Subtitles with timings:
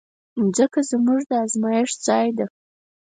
[0.41, 2.45] مځکه زموږ د ازمېښت ځای ده.